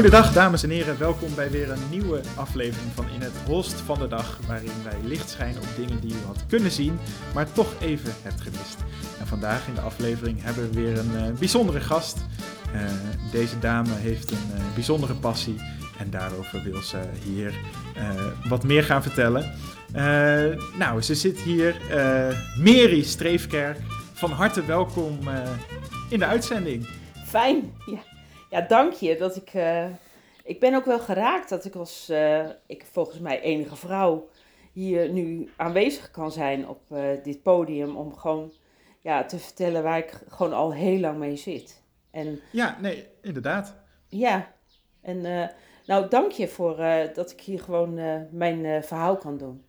[0.00, 3.98] Goedendag dames en heren, welkom bij weer een nieuwe aflevering van In het Holst van
[3.98, 6.98] de Dag, waarin wij licht schijnen op dingen die u had kunnen zien,
[7.34, 8.76] maar toch even hebt gemist.
[9.18, 12.18] En vandaag in de aflevering hebben we weer een eh, bijzondere gast.
[12.72, 12.80] Eh,
[13.32, 15.56] deze dame heeft een eh, bijzondere passie
[15.98, 17.54] en daarover wil ze hier
[18.48, 19.54] wat meer gaan vertellen.
[20.78, 21.76] Nou, ze zit hier,
[22.58, 23.78] Mary Streefkerk.
[24.12, 25.18] Van harte welkom
[26.08, 26.88] in de uitzending.
[27.26, 27.72] Fijn.
[27.86, 27.98] Ja,
[28.50, 29.16] ja dank je.
[29.16, 29.86] Dat ik, eh,
[30.44, 34.28] ik ben ook wel geraakt dat ik als, eh, ik volgens mij enige vrouw
[34.72, 38.52] hier nu aanwezig kan zijn op eh, dit podium om gewoon
[39.00, 41.82] ja, te vertellen waar ik gewoon al heel lang mee zit.
[42.10, 43.76] En Ja, nee, inderdaad.
[44.08, 44.52] ja,
[45.00, 45.50] en
[45.86, 46.76] nou dank je voor
[47.14, 47.94] dat ik hier gewoon
[48.30, 49.64] mijn verhaal kan doen.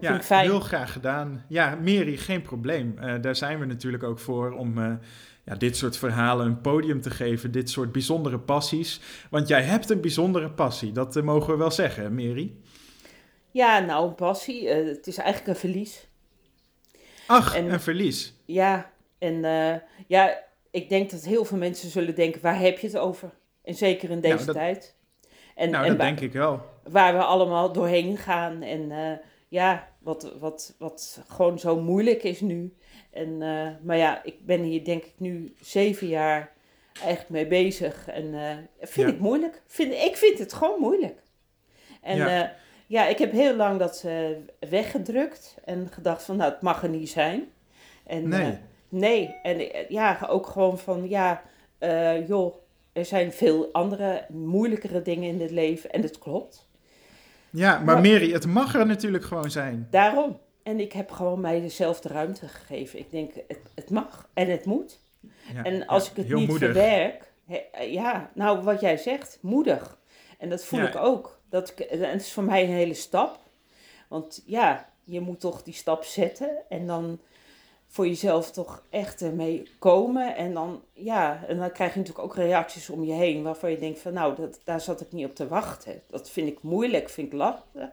[0.00, 0.44] Ja, Vind ik fijn.
[0.44, 1.44] heel graag gedaan.
[1.48, 2.96] Ja, Mary, geen probleem.
[3.20, 4.98] Daar zijn we natuurlijk ook voor om
[5.46, 9.00] ja, dit soort verhalen een podium te geven, dit soort bijzondere passies.
[9.30, 12.54] Want jij hebt een bijzondere passie, dat eh, mogen we wel zeggen, Mary.
[13.50, 14.68] Ja, nou, een passie.
[14.68, 16.06] eh, het is eigenlijk een verlies.
[17.26, 18.34] Ach, En- een verlies.
[18.44, 19.74] Ja, en eh,
[20.06, 20.38] ja,
[20.70, 23.30] ik denk dat heel veel mensen zullen denken, waar heb je het over?
[23.62, 24.94] En zeker in deze Nou, dat- tijd.
[25.54, 26.62] En, nou, en dat waar, denk ik wel.
[26.88, 28.62] waar we allemaal doorheen gaan.
[28.62, 28.92] En
[29.48, 32.74] ja, wat, wat, wat gewoon zo moeilijk is nu.
[33.16, 36.52] En, eh, maar ja, ik ben hier denk ik nu zeven jaar
[37.00, 38.08] eigenlijk mee bezig.
[38.08, 39.14] En eh, vind Ja.
[39.14, 39.62] ik moeilijk.
[39.66, 41.18] Vind, ik vind het gewoon moeilijk.
[42.02, 42.28] En Ja.
[42.36, 42.52] ja,
[42.86, 44.14] ja ik heb heel lang dat eh,
[44.70, 45.56] weggedrukt.
[45.64, 47.44] En gedacht van, nou, het mag er niet zijn.
[48.06, 48.42] En, Nee.
[48.42, 48.48] eh,
[48.88, 51.42] nee, en eh, ja, ook gewoon van, ja,
[51.78, 52.54] eh, joh,
[52.92, 55.90] er zijn veel andere, moeilijkere dingen in het leven.
[55.90, 56.68] En dat klopt.
[57.50, 59.86] Ja, maar Nou- Mary, het mag er natuurlijk gewoon zijn.
[59.90, 60.38] Daarom.
[60.66, 62.98] En ik heb gewoon mij dezelfde ruimte gegeven.
[62.98, 64.98] Ik denk, het, het mag en het moet.
[65.54, 66.72] Ja, en als ja, ik het niet moedig.
[66.72, 69.98] verwerk, eh, ja, nou wat jij zegt, moedig.
[70.38, 70.88] En dat voel Ja.
[70.88, 71.38] ik ook.
[71.48, 73.38] Dat ik, en het is voor mij een hele stap.
[74.08, 77.18] Want ja, je moet toch die stap zetten en dan
[77.88, 80.36] voor jezelf toch echt ermee komen.
[80.36, 83.78] En dan, ja, en dan krijg je natuurlijk ook reacties om je heen waarvan je
[83.78, 86.02] denkt van nou, dat, daar zat ik niet op te wachten.
[86.06, 87.88] Dat vind ik moeilijk, vind ik lastig.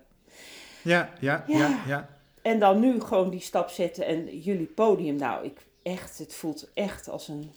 [0.82, 2.22] Ja, ja, ja, Ja.
[2.44, 5.16] En dan nu gewoon die stap zetten en jullie podium.
[5.16, 7.52] Nou, ik echt, het voelt echt als een.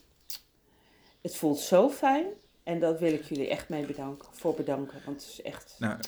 [1.20, 2.26] Het voelt zo fijn.
[2.62, 5.00] En dat wil ik jullie echt mee bedanken, voor bedanken.
[5.04, 5.98] Want het is echt, Nou,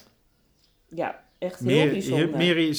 [0.88, 2.30] ja, echt heel Mary, bijzonder.
[2.30, 2.76] Mary,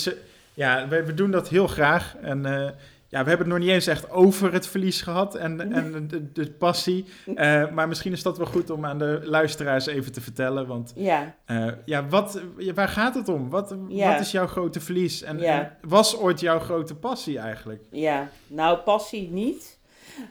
[0.53, 2.15] ja, we, we doen dat heel graag.
[2.21, 2.69] En eh,
[3.09, 6.31] ja, we hebben het nog niet eens echt over het verlies gehad en, en de,
[6.31, 7.05] de passie.
[7.35, 10.67] Eh, maar misschien is dat wel goed om aan de luisteraars even te vertellen.
[10.67, 12.41] Want Ja, eh, ja, wat,
[12.73, 13.49] waar gaat het om?
[13.49, 14.11] Wat, Ja.
[14.11, 15.21] wat is jouw grote verlies?
[15.21, 15.59] En, Ja.
[15.59, 17.83] en was ooit jouw grote passie eigenlijk?
[17.91, 18.29] ja.
[18.47, 19.77] Nou, passie niet.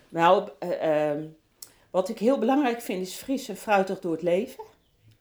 [0.09, 1.23] Nou, eh, ehm,
[1.91, 4.65] wat ik heel belangrijk vind is fris en fruitig door het leven.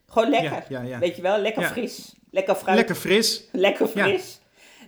[0.08, 0.64] Gewoon lekker.
[0.70, 1.00] Ja.
[1.00, 2.16] Weet je wel, lekker fris.
[2.32, 2.76] Lekker fruitig.
[2.88, 3.48] Lekker fris.
[3.52, 4.40] Lekker fris.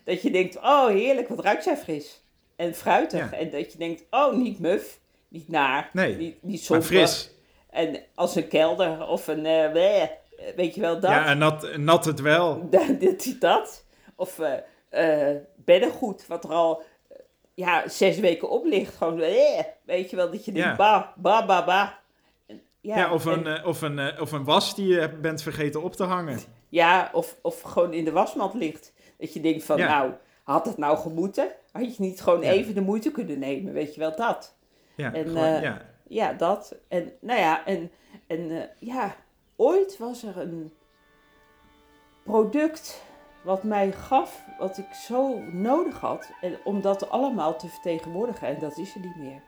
[0.04, 2.22] Dat je denkt, oh heerlijk, wat ruikt zij fris.
[2.60, 3.32] En fruitig.
[3.32, 3.38] Ja.
[3.38, 6.86] En dat je denkt, oh niet muf, niet naar, Nee, niet, niet somber.
[6.86, 7.32] fris.
[7.70, 10.08] En als een kelder of een, eh, bleh,
[10.56, 11.12] weet je wel dat.
[11.12, 12.62] Ja, en nat, nat het wel.
[12.70, 13.86] Dat, dit, dat.
[14.16, 14.40] Of
[14.90, 16.82] eh, beddengoed, wat er al
[17.54, 18.96] ja, zes weken op ligt.
[18.98, 20.76] Gewoon, bleh, weet je wel, dat je denkt, Ja.
[20.76, 22.00] ba, ba, ba, ba.
[22.48, 25.96] En- Ja, of, een, en- of, een, of een was die je bent vergeten op
[25.96, 26.40] te hangen.
[26.70, 28.94] Ja, of, of gewoon in de wasmand ligt.
[29.18, 29.88] Dat je denkt van, Ja.
[29.88, 30.12] nou,
[30.44, 31.48] had het nou gemoeten?
[31.72, 32.50] Had je niet gewoon Ja.
[32.52, 34.56] even de moeite kunnen nemen, weet je wel, dat.
[34.96, 35.82] Ja, En, gewoon, eh, ja.
[36.08, 36.76] Ja, dat.
[36.88, 37.92] En nou ja, en,
[38.28, 39.16] en eh, ja,
[39.56, 40.74] ooit was er een
[42.24, 43.04] product
[43.44, 48.48] wat mij gaf, wat ik zo nodig had, en om dat allemaal te vertegenwoordigen.
[48.48, 49.42] En dat is er niet meer.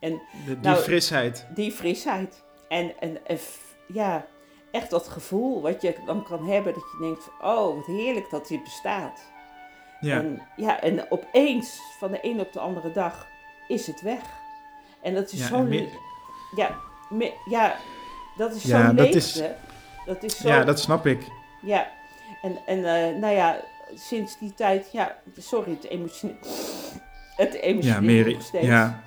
[0.00, 1.46] En De- die nou, frisheid.
[1.54, 2.44] die frisheid.
[2.68, 3.38] En, en, en
[3.88, 4.26] ja,
[4.70, 8.30] echt dat gevoel wat je dan kan hebben, dat je denkt, van, oh, wat heerlijk
[8.30, 9.32] dat dit bestaat.
[10.00, 10.16] Ja.
[10.18, 13.26] En, ja, en opeens, van de een op de andere dag,
[13.68, 14.20] is het weg.
[15.02, 15.54] En dat is Ja, zo...
[15.56, 15.88] en le- meer-
[16.56, 16.76] ja,
[17.10, 17.76] me- ja,
[18.36, 19.42] dat is Ja, zo'n dat is-
[20.06, 20.48] Dat is zo...
[20.48, 21.22] ja, dat snap ik.
[21.62, 21.90] Ja,
[22.42, 23.60] en, en eh, nou ja,
[23.94, 26.36] sinds die tijd, ja, sorry, het emotioneel...
[27.36, 28.32] Het Ja, emotioneel Mary.
[28.32, 28.66] nog steeds.
[28.66, 29.02] Ja.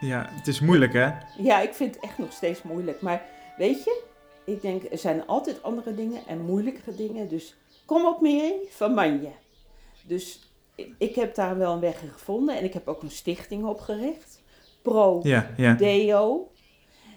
[0.00, 1.10] ja, het is moeilijk, hè?
[1.36, 3.00] Ja, ik vind het echt nog steeds moeilijk.
[3.00, 3.22] Maar
[3.56, 4.02] weet je,
[4.44, 7.28] ik denk, er zijn altijd andere dingen en moeilijkere dingen.
[7.28, 7.56] Dus
[7.86, 9.30] kom op Mary, verman je.
[10.10, 10.40] Dus
[10.98, 12.56] ik, heb daar wel een weg in gevonden.
[12.56, 14.42] En ik heb ook een stichting opgericht.
[14.82, 15.74] Pro Ja, ja.
[15.74, 16.50] Deo.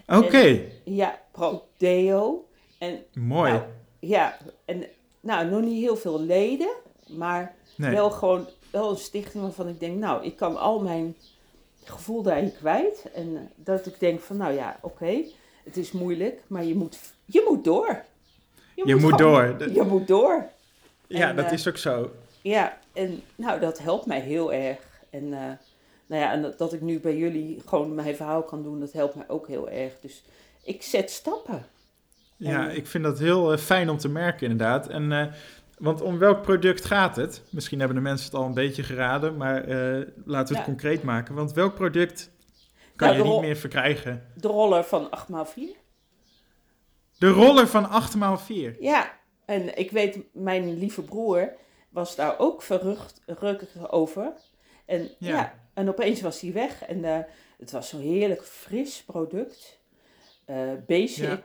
[0.08, 2.48] Oké, Ja, Pro Deo.
[2.78, 3.52] En mooi.
[3.52, 3.64] nou,
[4.00, 4.86] ja, en
[5.20, 6.70] nou, nog niet heel veel leden.
[7.08, 7.92] Maar nee.
[7.92, 11.16] wel gewoon wel een stichting waarvan ik denk, nou, ik kan al mijn
[11.84, 13.12] gevoel daarin kwijt.
[13.14, 15.24] En eh, dat ik denk van, nou ja, oké.
[15.64, 18.04] het is moeilijk, maar je moet, je moet door.
[18.76, 19.72] Je, moet, gewoon- door.
[19.74, 20.46] Je moet door.
[21.08, 22.12] Ja, En, dat eh, is ook zo.
[22.44, 24.80] Ja, en nou, dat helpt mij heel erg.
[25.10, 25.52] En, eh,
[26.08, 28.92] nou ja, en dat, dat ik nu bij jullie gewoon mijn verhaal kan doen, dat
[28.92, 29.94] helpt mij ook heel erg.
[30.02, 30.24] Dus
[30.64, 31.66] ik zet stappen.
[32.38, 34.88] Ja, En- ik vind dat heel eh, fijn om te merken inderdaad.
[34.88, 35.26] En, eh,
[35.78, 37.44] want om welk product gaat het?
[37.50, 40.64] Misschien hebben de mensen het al een beetje geraden, maar laten we het Ja.
[40.64, 41.36] concreet maken.
[41.36, 42.32] Want welk product
[42.96, 44.28] kan Nou, je niet meer verkrijgen?
[44.36, 45.76] De roller van 8x4.
[47.18, 48.76] De roller van 8x4.
[48.80, 49.12] Ja,
[49.46, 51.54] en ik weet, mijn lieve broer
[51.94, 54.34] was daar ook verrukt over.
[54.86, 55.30] En Ja.
[55.36, 55.60] ja.
[55.74, 56.84] en opeens was hij weg.
[56.86, 57.20] En eh,
[57.58, 59.80] het was zo'n heerlijk fris product.
[60.46, 61.24] Eh, basic.
[61.26, 61.42] Ja.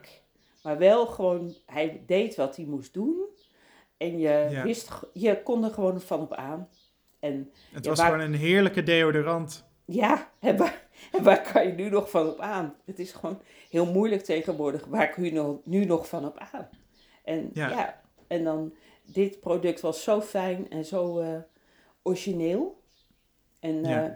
[0.63, 3.25] Maar wel gewoon, hij deed wat hij moest doen.
[3.97, 4.63] En je, Ja.
[4.63, 6.69] wist, je kon er gewoon van op aan.
[7.21, 9.65] En Het was waar- gewoon een heerlijke deodorant.
[9.85, 12.75] ja, en waar, en waar kan je nu nog van op aan?
[12.85, 13.41] Het is gewoon
[13.71, 14.85] heel moeilijk tegenwoordig.
[14.85, 16.69] Waar kun je nu nog van op aan?
[17.25, 18.75] En ja, en dan,
[19.13, 21.39] dit product was zo fijn en zo eh,
[22.03, 22.83] origineel.
[23.61, 24.05] En, Ja.
[24.07, 24.13] eh,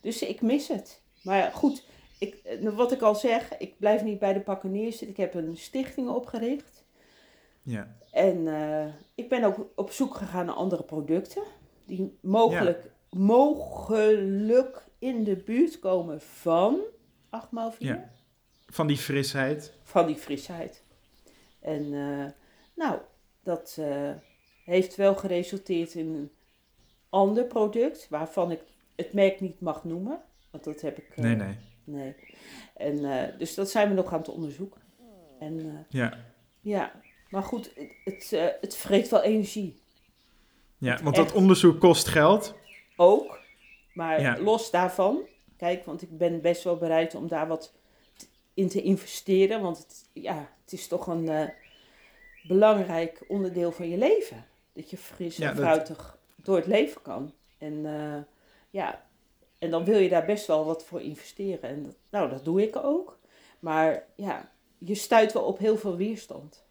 [0.00, 1.02] dus ik mis het.
[1.22, 1.84] Maar goed,
[2.18, 5.08] ik, eh, wat ik al zeg, ik blijf niet bij de pakken neerzitten.
[5.08, 6.84] Ik heb een stichting opgericht.
[7.62, 7.96] Ja.
[8.10, 8.46] En
[9.14, 11.42] ik ben ook op zoek gegaan naar andere producten.
[11.86, 16.80] Die mogelijk, mogelijk in de buurt komen van
[17.30, 17.78] 8x4.
[17.78, 18.10] Ja.
[18.66, 19.72] Van die frisheid.
[19.82, 20.82] Van die frisheid.
[21.60, 21.90] En
[22.74, 22.98] nou,
[23.44, 24.10] dat eh,
[24.64, 26.30] heeft wel geresulteerd in een
[27.08, 28.06] ander product.
[28.10, 28.60] Waarvan ik
[28.96, 30.20] het merk niet mag noemen.
[30.50, 31.08] Want dat heb ik...
[31.10, 31.56] eh, Nee, nee.
[31.84, 32.14] nee.
[32.76, 34.80] En, eh, dus dat zijn we nog aan het onderzoeken.
[35.38, 36.18] En Ja.
[36.60, 36.92] ja,
[37.30, 37.70] maar goed,
[38.04, 39.82] het, het, het vreet wel energie.
[40.78, 42.54] Ja, Het want echt- dat onderzoek kost geld.
[42.96, 43.38] Ook.
[43.94, 44.38] Maar Ja.
[44.38, 45.18] los daarvan,
[45.56, 47.74] kijk, want ik ben best wel bereid om daar wat
[48.54, 49.60] in te investeren.
[49.60, 51.50] Want het, ja, het is toch een
[52.46, 54.44] belangrijk onderdeel van je leven.
[54.72, 57.32] Dat je fris Ja, en dat- fruitig door het leven kan.
[57.58, 58.22] En eh,
[58.70, 59.02] ja,
[59.58, 61.62] en dan wil je daar best wel wat voor investeren.
[61.68, 63.18] En dat, nou, dat doe ik ook.
[63.60, 66.62] Maar ja, je stuit wel op heel veel weerstand.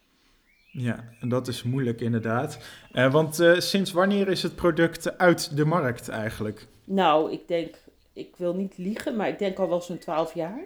[0.72, 2.58] Ja, en dat is moeilijk inderdaad.
[2.92, 6.68] Eh, want eh, sinds wanneer is het product uit de markt eigenlijk?
[6.84, 7.76] Nou, ik denk,
[8.14, 10.60] ik wil niet liegen, maar ik denk al wel zo'n 12 jaar.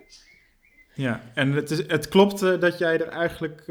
[0.94, 3.64] Ja, en het, is, het klopt dat jij er eigenlijk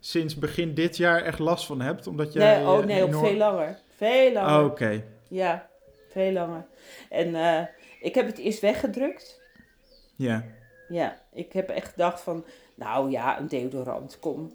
[0.00, 2.56] sinds begin dit jaar echt last van hebt, omdat jij...
[2.56, 3.78] Nee, oh eh, nee, op veel langer.
[3.96, 4.58] Veel langer.
[4.60, 5.68] Oh, Oké, Ja,
[6.10, 6.66] veel langer.
[7.08, 7.62] En eh,
[8.00, 9.40] ik heb het eerst weggedrukt.
[10.16, 10.44] ja.
[10.88, 12.44] Ja, ik heb echt gedacht van,
[12.74, 14.52] nou ja, een deodorant, kom.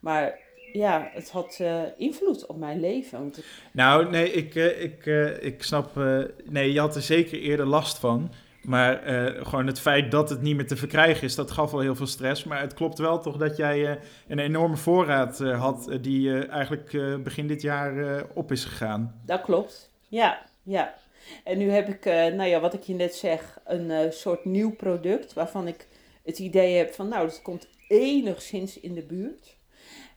[0.00, 0.38] Maar
[0.72, 3.18] ja, het had eh, invloed op mijn leven.
[3.18, 5.06] Want ik- Nou, nee, ik, ik,
[5.42, 5.90] ik snap...
[6.44, 8.32] nee, je had er zeker eerder last van.
[8.66, 11.80] Maar eh, gewoon het feit dat het niet meer te verkrijgen is, dat gaf wel
[11.80, 12.44] heel veel stress.
[12.44, 13.96] Maar het klopt wel toch dat jij eh,
[14.28, 16.90] een enorme voorraad eh, had die eigenlijk
[17.22, 19.20] begin dit jaar op is gegaan.
[19.26, 19.90] dat klopt.
[20.08, 20.94] Ja, ja.
[21.44, 25.32] En nu heb ik, nou ja, wat ik je net zeg, een soort nieuw product
[25.32, 25.86] waarvan ik
[26.24, 29.56] het idee heb van, nou, dat komt enigszins in de buurt.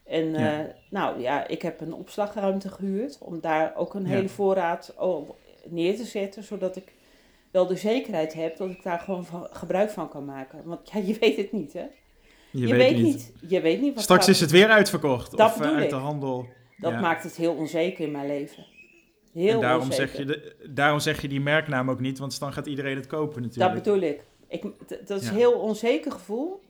[0.04, 0.66] En Ja.
[0.90, 4.08] nou ja, ik heb een opslagruimte gehuurd om daar ook een Ja.
[4.08, 4.94] hele voorraad
[5.68, 6.92] neer te zetten, zodat ik
[7.50, 10.62] wel de zekerheid heb dat ik daar gewoon van- gebruik van kan maken.
[10.64, 11.84] Want ja, je weet het niet, hè?
[12.52, 13.32] Je, weet, niet.
[13.48, 15.90] Je weet niet wat Straks gaat- is het weer uitverkocht Dat of eh, uit ik.
[15.90, 16.46] de handel.
[16.76, 17.00] Dat Ja.
[17.00, 18.66] maakt het heel onzeker in mijn leven.
[19.32, 20.08] Heel en daarom onzeker.
[20.08, 23.06] zeg, je de, daarom zeg je die merknaam ook niet, want dan gaat iedereen het
[23.06, 23.74] kopen Dat natuurlijk.
[23.84, 24.22] bedoel ik.
[24.48, 24.62] ik
[25.06, 25.30] dat is Ja.
[25.32, 26.60] een heel onzeker gevoel.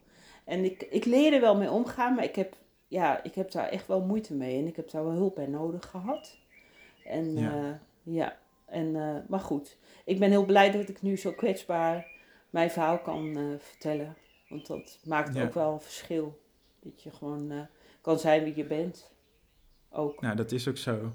[0.44, 2.54] En ik, ik leer er wel mee omgaan, maar ik heb,
[2.88, 4.58] ja, ik heb daar echt wel moeite mee.
[4.58, 6.36] En ik heb daar wel hulp bij nodig gehad.
[7.04, 7.80] En Ja.
[8.02, 8.36] ja.
[8.70, 12.06] En, eh, maar goed, ik ben heel blij dat ik nu zo kwetsbaar
[12.50, 14.16] mijn verhaal kan eh, vertellen.
[14.48, 15.42] Want dat maakt Ja.
[15.42, 16.40] ook wel een verschil.
[16.80, 17.60] Dat je gewoon eh,
[18.00, 19.10] kan zijn wie je bent.
[19.90, 20.20] Ook.
[20.20, 21.12] Nou, dat is ook zo.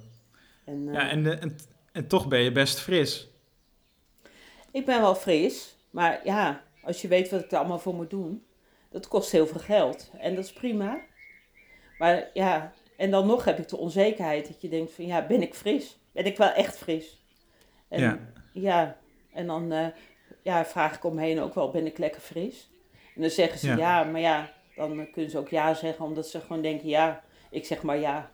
[0.63, 1.55] En, Ja, en, en,
[1.91, 3.29] en toch ben je best fris.
[4.71, 8.09] Ik ben wel fris, maar ja, als je weet wat ik er allemaal voor moet
[8.09, 8.45] doen,
[8.89, 10.11] dat kost heel veel geld.
[10.17, 10.99] En dat is prima.
[11.97, 15.41] Maar ja, en dan nog heb ik de onzekerheid dat je denkt van ja, ben
[15.41, 15.97] ik fris?
[16.11, 17.23] Ben ik wel echt fris?
[17.87, 18.19] En Ja.
[18.51, 18.97] ja,
[19.33, 19.87] en dan eh,
[20.41, 22.69] ja, vraag ik omheen ook wel, ben ik lekker fris?
[23.15, 23.75] En dan zeggen ze Ja.
[23.75, 27.65] ja, maar ja, dan kunnen ze ook ja zeggen, omdat ze gewoon denken ja, ik
[27.65, 28.31] zeg maar ja.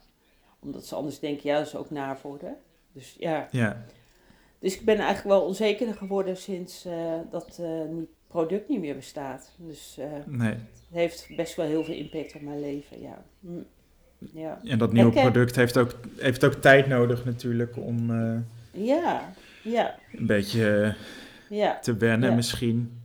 [0.60, 2.58] Omdat ze anders denken ja, dat is ook naar worden.
[2.94, 3.48] Dus ja.
[3.52, 3.86] Ja,
[4.60, 9.52] Dus ik ben eigenlijk wel onzekerder geworden sinds eh, dat niet, product niet meer bestaat.
[9.58, 10.50] Dus nee.
[10.50, 10.60] het
[10.92, 13.24] heeft best wel heel veel impact op mijn leven, ja.
[13.40, 13.66] Mm.
[14.34, 18.12] Ja, En dat nieuwe product heeft ook, heeft ook tijd nodig natuurlijk om
[18.72, 20.82] ja, ja, een beetje
[21.50, 21.80] eh, ja.
[21.80, 22.36] te wennen Ja.
[22.36, 23.02] misschien.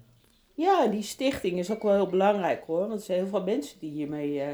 [0.54, 2.78] ja, die stichting is ook wel heel belangrijk hoor.
[2.88, 4.48] Want er zijn heel veel mensen die hiermee eh,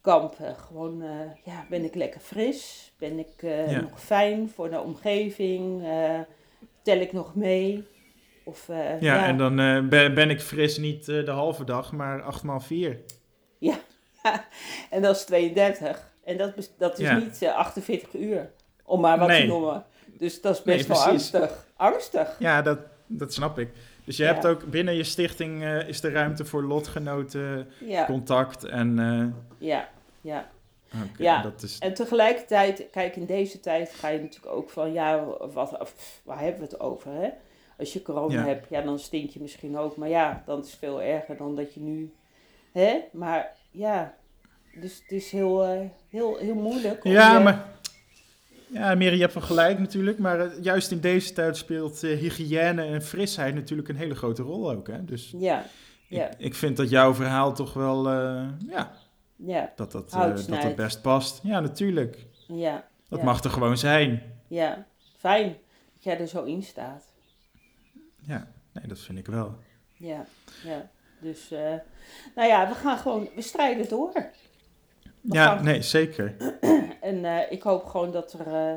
[0.00, 0.56] kampen.
[0.56, 1.08] Gewoon, eh,
[1.44, 2.92] ja, ben ik lekker fris?
[2.98, 3.80] Ben ik Ja.
[3.80, 5.82] nog fijn voor de omgeving?
[6.82, 7.84] Tel ik nog mee?
[8.44, 9.56] Of, eh, Ja, en dan
[9.88, 13.00] ben, ben ik fris niet de halve dag, maar 8 maal 4.
[14.90, 16.10] en dat is 32.
[16.24, 17.16] En dat, dat is Ja.
[17.18, 18.50] niet eh, 48 uur,
[18.90, 19.40] om maar wat Nee.
[19.40, 19.84] te noemen.
[20.18, 21.66] Dus dat is Nee, best wel angstig.
[21.76, 22.36] Angstig.
[22.38, 23.68] Ja, dat, dat snap ik.
[24.04, 24.32] Dus je Ja.
[24.32, 28.98] hebt ook binnen je stichting eh, is er ruimte voor lotgenoten, Ja, contact en...
[28.98, 29.88] eh, ja,
[30.20, 30.48] ja.
[31.18, 31.42] Ja.
[31.42, 31.78] dat is...
[31.78, 36.38] En tegelijkertijd, kijk, in deze tijd ga je natuurlijk ook van, ja, wat, pff, waar
[36.40, 37.28] hebben we het over, hè?
[37.78, 38.46] Als je corona Ja.
[38.46, 39.96] hebt, ja, dan stink je misschien ook.
[39.96, 42.12] Maar ja, dan is het veel erger dan dat je nu,
[42.72, 42.98] hè?
[43.12, 44.14] Maar ja,
[44.74, 47.04] dus het is heel, eh, heel, heel moeilijk.
[47.04, 47.64] om Ja, je- maar...
[48.72, 52.18] Ja, Mary, je hebt wel gelijk natuurlijk, maar eh, juist in deze tijd speelt eh,
[52.18, 54.86] hygiëne en frisheid natuurlijk een hele grote rol ook.
[54.86, 55.04] Hè?
[55.04, 55.64] Dus Ja,
[56.08, 58.92] ja, ik, ik vind dat jouw verhaal toch wel, eh, ja,
[59.36, 61.40] ja, dat dat, dat dat best past.
[61.42, 62.26] Ja, natuurlijk.
[62.46, 62.88] ja.
[63.08, 64.22] Dat ja, mag er gewoon zijn.
[64.48, 64.86] Ja,
[65.16, 65.56] fijn
[65.92, 67.04] dat jij er zo in staat.
[68.22, 69.58] Ja, nee, dat vind ik wel.
[69.96, 70.24] Ja,
[70.64, 70.90] ja.
[71.20, 71.48] Dus,
[72.34, 74.30] nou ja, we gaan gewoon, we strijden door.
[75.22, 76.34] Ja, gaan- nee, zeker.
[77.00, 78.72] En eh, ik hoop gewoon dat er eh,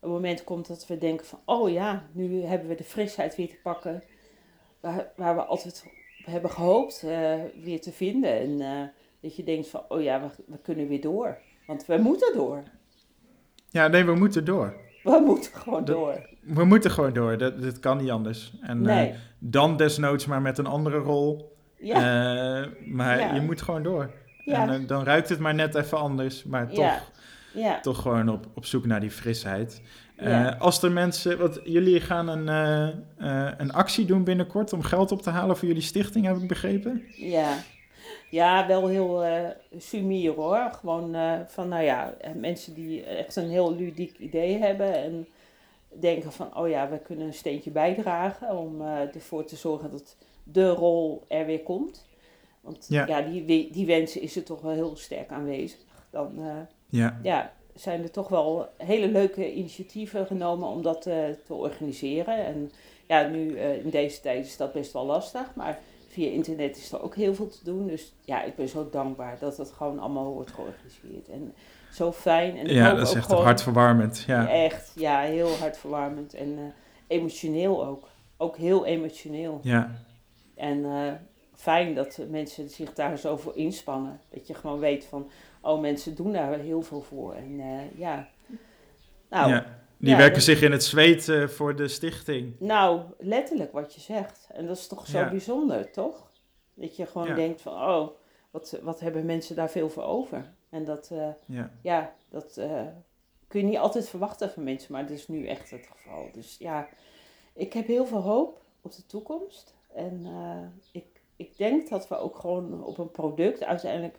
[0.00, 3.48] een moment komt dat we denken van, oh ja, nu hebben we de frisheid weer
[3.48, 4.02] te pakken.
[4.80, 8.40] Waar, waar we altijd op hebben gehoopt eh, weer te vinden.
[8.40, 11.38] En dat je denkt van, oh ja, we, we kunnen weer door.
[11.66, 12.62] Want we moeten door.
[13.70, 14.74] Ja, nee, we moeten door.
[15.02, 16.28] We moeten gewoon door.
[16.40, 17.38] We moeten gewoon door.
[17.38, 18.52] Dat, dat kan niet anders.
[18.62, 19.14] En Nee.
[19.38, 21.56] dan desnoods maar met een andere rol.
[21.78, 22.00] Ja,
[22.86, 23.34] maar Ja.
[23.34, 24.10] je moet gewoon door.
[24.46, 24.62] Ja.
[24.68, 26.44] En eh, dan ruikt het maar net even anders.
[26.44, 27.10] Maar toch,
[27.52, 27.80] Ja.
[27.80, 29.82] toch gewoon op, op zoek naar die frisheid.
[30.16, 30.60] Eh.
[30.60, 31.38] Als er mensen...
[31.38, 32.48] Want jullie gaan een,
[33.18, 36.48] eh, een actie doen binnenkort om geld op te halen voor jullie stichting, heb ik
[36.48, 37.02] begrepen.
[37.16, 37.54] ja.
[38.30, 39.24] Ja, wel heel
[39.78, 40.70] sumier hoor.
[40.80, 45.26] Gewoon van, nou ja, mensen die echt een heel ludiek idee hebben en
[46.00, 48.82] denken van, oh ja, we kunnen een steentje bijdragen om
[49.14, 52.04] ervoor te zorgen dat de rol er weer komt.
[52.66, 53.06] Want Ja.
[53.06, 55.78] ja, die, die, die wens is er toch wel heel sterk aanwezig.
[56.10, 56.54] Dan eh,
[56.88, 61.14] Ja, ja, zijn er toch wel hele leuke initiatieven genomen om dat eh,
[61.46, 62.44] te organiseren.
[62.46, 62.70] En
[63.06, 66.92] ja, nu eh, in deze tijd is dat best wel lastig, maar via internet is
[66.92, 67.86] er ook heel veel te doen.
[67.86, 71.28] Dus ja, ik ben zo dankbaar dat het gewoon allemaal wordt georganiseerd.
[71.28, 71.54] En
[71.92, 72.56] zo fijn.
[72.56, 74.24] En ja dat is echt gewoon- hartverwarmend.
[74.26, 74.48] Ja.
[74.48, 76.72] Echt, ja, heel hartverwarmend en
[77.06, 78.08] emotioneel ook.
[78.36, 79.60] Ook heel emotioneel.
[79.62, 79.90] Ja.
[80.54, 80.84] En
[81.56, 84.20] fijn dat mensen zich daar zo voor inspannen.
[84.30, 87.34] Dat je gewoon weet van, oh, mensen doen daar heel veel voor.
[87.34, 88.28] En eh, ja,
[89.30, 89.78] nou, ja.
[89.98, 92.54] Die ja, werken dat- zich in het zweet eh, voor de stichting.
[92.58, 94.48] nou, letterlijk wat je zegt.
[94.52, 95.30] En dat is toch zo Ja.
[95.30, 96.30] bijzonder, toch?
[96.74, 98.08] Dat je gewoon denkt van, oh,
[98.50, 100.52] wat, wat hebben mensen daar veel voor over?
[100.70, 101.28] En dat, eh,
[101.82, 102.14] Ja.
[102.30, 102.60] dat
[103.48, 106.28] kun je niet altijd verwachten van mensen, maar dat is nu echt het geval.
[106.32, 106.88] Dus ja,
[107.52, 109.74] ik heb heel veel hoop op de toekomst.
[109.94, 110.26] En
[110.92, 111.04] ik,
[111.36, 114.16] ik denk dat we ook gewoon op een product uiteindelijk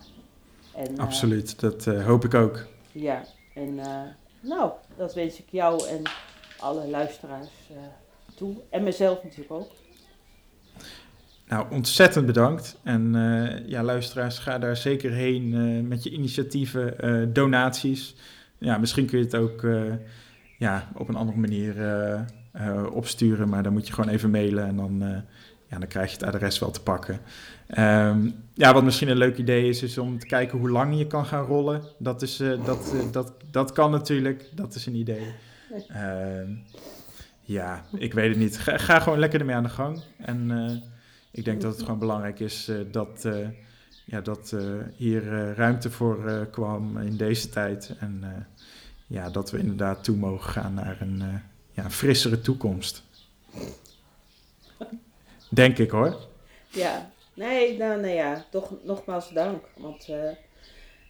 [0.75, 1.59] En, eh, absoluut.
[1.59, 2.65] Dat eh, hoop ik ook.
[2.91, 4.01] ja, en eh,
[4.39, 6.01] nou, dat wens ik jou en
[6.59, 7.49] alle luisteraars
[8.35, 8.55] toe.
[8.69, 9.71] En mezelf natuurlijk ook.
[11.47, 12.79] Nou, ontzettend bedankt.
[12.83, 18.15] En uh, ja, luisteraars, ga daar zeker heen uh, met je initiatieven, uh, donaties.
[18.57, 19.67] Ja, misschien kun je het ook
[20.57, 21.75] ja, op een andere manier
[22.91, 25.23] opsturen, maar dan moet je gewoon even mailen en dan,
[25.79, 27.19] dan krijg je het adres wel te pakken.
[27.77, 31.07] Um, ja, wat misschien een leuk idee is, is om te kijken hoe lang je
[31.07, 31.81] kan gaan rollen.
[31.97, 35.27] Dat, is, dat, dat, dat kan natuurlijk, dat is een idee.
[35.91, 36.57] Uh,
[37.41, 38.57] ja, ik weet het niet.
[38.59, 40.01] Ga, gewoon lekker ermee aan de gang.
[40.17, 40.51] En
[41.31, 43.27] ik denk dat het gewoon belangrijk is dat,
[44.05, 44.55] ja, dat
[44.95, 47.95] hier ruimte voor kwam in deze tijd.
[47.99, 48.47] En
[49.07, 51.23] ja, dat we inderdaad toe mogen gaan naar een
[51.71, 53.03] ja, frissere toekomst.
[55.53, 56.17] Denk ik hoor.
[56.69, 59.63] Ja, nee, nou, nou ja, toch nogmaals dank.
[59.77, 60.09] Want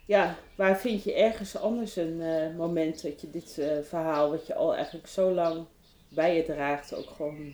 [0.06, 2.22] ja, waar vind je ergens anders een
[2.58, 5.66] moment dat je dit verhaal, wat je al eigenlijk zo lang
[6.10, 7.54] bij je draagt, ook gewoon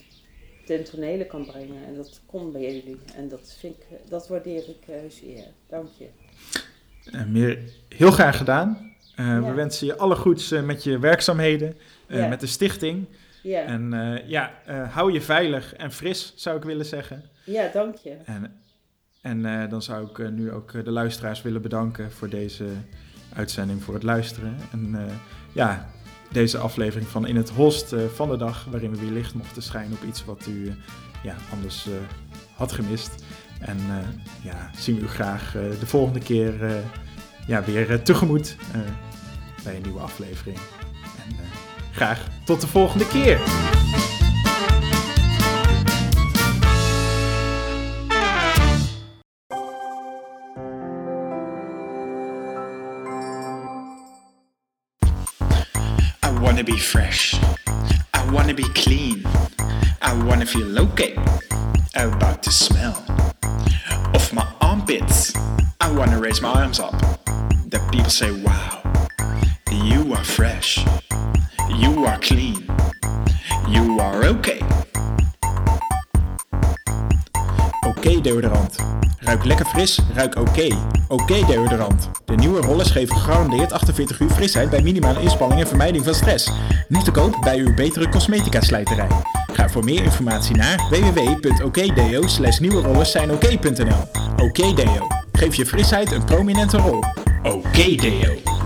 [0.69, 1.85] ten tonele kan brengen.
[1.85, 2.97] En dat komt bij jullie.
[3.15, 5.43] En dat, vind ik, dat waardeer ik uh, zeer.
[5.67, 6.07] Dank je.
[7.11, 7.59] Uh, meer,
[7.95, 8.95] heel graag gedaan.
[9.19, 9.41] Uh, ja.
[9.41, 11.77] We wensen je alle goeds met je werkzaamheden,
[12.07, 12.27] ja.
[12.27, 13.05] met de stichting.
[13.43, 13.61] Ja.
[13.61, 13.91] En
[14.27, 14.51] ja,
[14.89, 17.23] hou je veilig en fris, zou ik willen zeggen.
[17.45, 18.17] Ja, dank je.
[18.25, 18.61] En,
[19.21, 22.65] en dan zou ik nu ook de luisteraars willen bedanken voor deze
[23.35, 24.57] uitzending, voor het luisteren.
[24.71, 24.95] En
[25.53, 25.89] ja,
[26.31, 29.97] deze aflevering van In het Host van de dag, waarin we weer licht mochten schijnen
[29.97, 30.73] op iets wat u
[31.23, 31.87] ja, anders
[32.55, 33.23] had gemist.
[33.59, 33.77] En
[34.43, 36.83] ja, zien we u graag de volgende keer
[37.47, 38.55] ja, weer tegemoet
[39.63, 40.57] bij een nieuwe aflevering.
[41.91, 43.67] Graag tot de volgende keer!
[56.59, 57.39] wanna be fresh.
[58.13, 59.23] I wanna be clean.
[60.01, 61.15] I wanna feel okay
[61.95, 63.01] about the smell
[64.13, 65.33] of my armpits.
[65.79, 66.99] I wanna raise my arms up.
[67.67, 68.81] That people say, wow,
[69.71, 70.83] you are fresh.
[71.77, 72.65] You are clean.
[73.67, 74.61] You are okay.
[77.87, 78.75] Oké deodorant.
[79.19, 80.67] Ruik lekker fris, ruik oké.
[81.07, 82.09] Oké deodorant.
[82.25, 86.49] De nieuwe rollers geven gegarandeerd 48 uur frisheid bij minimale inspanning en vermijding van stress.
[86.87, 89.09] Nu te koop bij uw betere cosmetica slijterij.
[89.53, 92.59] Ga voor meer informatie naar www.okdeo slash.
[94.37, 95.07] Oké Deo.
[95.31, 97.03] Geef je frisheid een prominente rol.
[97.43, 98.58] Oké Deo.